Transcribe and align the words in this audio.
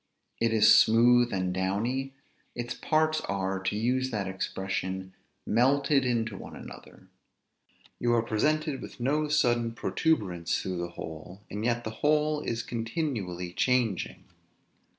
It 0.39 0.51
is 0.51 0.75
smooth 0.75 1.31
and 1.31 1.53
downy; 1.53 2.15
its 2.55 2.73
parts 2.73 3.21
are 3.29 3.59
(to 3.59 3.75
use 3.75 4.09
that 4.09 4.25
expression) 4.27 5.13
melted 5.45 6.05
into 6.05 6.35
one 6.35 6.55
another; 6.55 7.07
you 7.99 8.11
are 8.15 8.23
presented 8.23 8.81
with 8.81 8.99
no 8.99 9.27
sudden 9.27 9.73
protuberance 9.75 10.59
through 10.59 10.77
the 10.79 10.89
whole, 10.97 11.43
and 11.51 11.63
yet 11.63 11.83
the 11.83 11.91
whole 12.01 12.39
is 12.41 12.63
continually 12.63 13.53
changing. 13.53 14.23